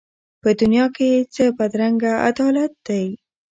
[0.41, 3.05] په دنیا کي څه بدرنګه عدالت دی